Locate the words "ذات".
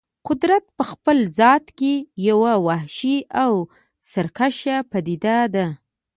1.39-1.65